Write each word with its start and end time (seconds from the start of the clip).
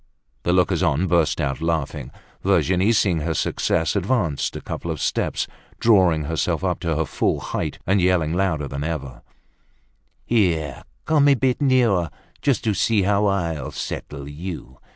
The 0.41 0.51
lookers 0.51 0.81
on 0.81 1.05
burst 1.05 1.39
out 1.39 1.61
laughing. 1.61 2.09
Virginie, 2.43 2.91
seeing 2.91 3.19
her 3.19 3.35
success, 3.35 3.95
advanced 3.95 4.55
a 4.55 4.59
couple 4.61 4.89
of 4.89 4.99
steps, 4.99 5.45
drawing 5.79 6.23
herself 6.23 6.63
up 6.63 6.79
to 6.79 6.95
her 6.95 7.05
full 7.05 7.39
height, 7.39 7.77
and 7.85 8.01
yelling 8.01 8.33
louder 8.33 8.67
than 8.67 8.83
ever: 8.83 9.21
"Here! 10.25 10.81
Come 11.05 11.27
a 11.27 11.35
bit 11.35 11.61
nearer, 11.61 12.09
just 12.41 12.63
to 12.63 12.73
see 12.73 13.03
how 13.03 13.27
I'll 13.27 13.69
settle 13.69 14.27
you! 14.27 14.79